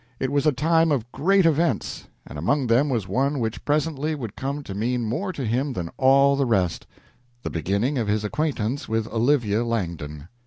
[0.19, 4.35] It was a time of great events, and among them was one which presently would
[4.35, 6.87] come to mean more to him than all the rest
[7.43, 10.27] the beginning of his acquaintance with Olivia Langdon.